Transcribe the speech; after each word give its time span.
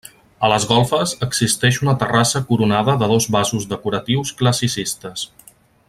A 0.45 0.47
les 0.51 0.63
golfes 0.69 1.11
existeix 1.25 1.77
una 1.85 1.95
terrassa 2.03 2.41
coronada 2.47 2.97
de 3.03 3.11
dos 3.13 3.29
vasos 3.37 3.69
decoratius 3.75 4.35
classicistes. 4.41 5.29